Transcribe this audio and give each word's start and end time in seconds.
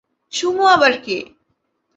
Sumo 0.33 0.65
আবার 0.65 0.93
কে? 1.05 1.17